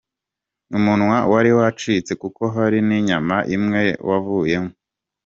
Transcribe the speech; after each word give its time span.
Umunwa 0.77 1.17
wari 1.31 1.51
wacitse 1.57 2.11
kuko 2.21 2.41
hari 2.55 2.77
n’inyama 2.87 3.37
imwe 3.55 3.83
wavuyemo. 4.07 4.71